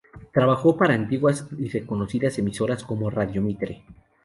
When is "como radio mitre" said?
2.83-3.83